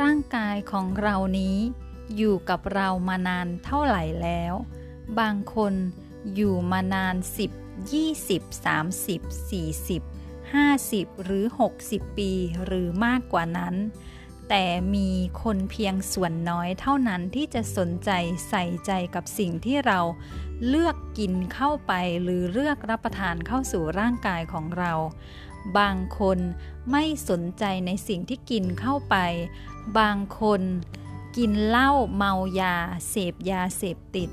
[0.00, 1.56] ร่างกายของเรานี้
[2.16, 4.54] อยู่กับเรามานานเท่าไหร่แล้ว
[5.20, 5.74] บางคน
[6.34, 7.14] อยู่มานาน
[7.48, 9.20] 10 20 30
[9.50, 10.02] 40
[10.52, 11.44] 50 หรือ
[11.80, 12.30] 60 ปี
[12.64, 13.74] หรือมากกว่านั้น
[14.48, 14.64] แต่
[14.94, 15.10] มี
[15.42, 18.10] คนเพียงส่วนน้อยเท่านั้นที่จะสนใจ
[18.48, 20.00] ใส่ใจกับสิ่งที่เรา
[20.68, 24.92] เลือกกินเข้าไปหรือเลือกรับประทานเข้าสู่ร่างกายของเรา
[25.78, 26.38] บางคน
[26.90, 29.16] ไม่สนใจในสิ่งที่กินเข้าไป
[29.98, 30.62] บางคน
[31.36, 32.76] กินเหล้าเมายา
[33.08, 34.30] เสพยาเสพติด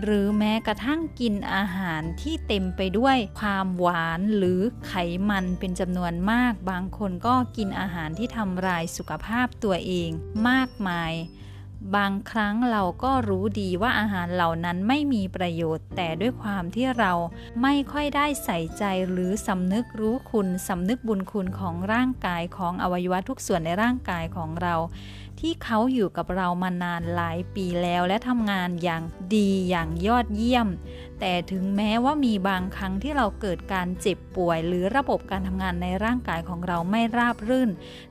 [0.00, 4.94] หรือแม้กระทั่งกินอาหารที่เต็มไปด้วยความหวานหรือไข
[5.30, 10.10] มันเป็นจำนวนมาก บางคนก็กินอาหารที่ทำลายสุขภาพตัวเอง
[10.48, 11.12] มากมาย
[11.96, 17.12] บางครั้งเราก็รู้ดีว่าอาหารเหล่านั้นไม่มีประโยชน์ แต่ด้วยความที่เรา
[17.62, 24.74] ไม่ค่อยได้ใส่ใจหรือสำนึกรู้คุณสำนึกบุญคุณของร่างกายของอวัยวะทุกส่วนในร่างกายของเรา
[25.40, 29.02] ที่เขาอยู่กับเรามานานหลายปีแล้วและทำงานอย่าง
[29.34, 30.68] ดีอย่างยอดเยี่ยม
[31.20, 37.70] แต่ถึงแม้ว่ามีบางครั้งที่เราเกิดการเจ็บป่วย หรือระบบการทำงานในร่างกายของเราไม่ราบรื่น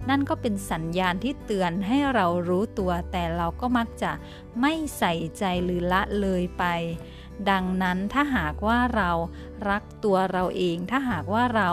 [0.09, 4.12] นั่นก็เป็นสัญญาณที่เตือนให้เรารู้ตัวแต่เราก็มักจะ
[4.62, 6.64] ไม่ใส่ใจหรือละเลยไป
[7.50, 9.12] ดังนั้นถ้าหากว่าเรา
[9.70, 11.70] รักตัวเราเอง ถ้าหากว่าเรา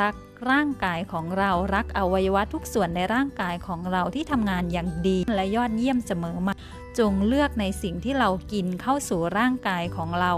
[0.00, 0.14] รัก
[0.50, 6.54] ร่างกายของเรารักอวัยวะทุกส่วนในร่างกายของเราที่ทำงานอย่างดีและยอดเยี่ยมเสมอมา
[6.98, 10.32] จงเลือกในสิ่งที่เรากินเข้าสู่ร่างกายของเรา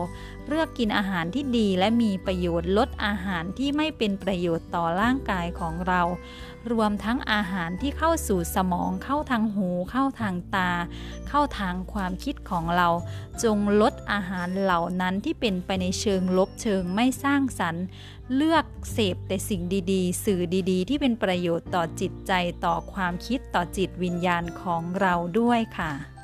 [0.49, 6.03] เลือกกินอาหารที่ดีและมีประโยชน์ลดอาหารที่ไม่เป็นประโยชน์ต่อร่างกายของเรา
[6.73, 10.71] รวมทั้งอาหารที่เข้าสู่สมองเข้าทางหู เข้าทางตา
[11.29, 12.89] เข้าทางความคิดของเรา
[13.43, 17.85] จงลดอาหารเหล่านั้นที่เป็นไปในเชิงลบเชิงไม่สร้างสรรค์
[18.35, 22.33] เลือกเสพแต่สิ่งดีๆ สื่อดีๆ ที่เป็นประโยชน์ต่อจิตใจ
[22.65, 26.18] ต่อความคิดต่อจิตวิญญาณของเราด้วยค่ะ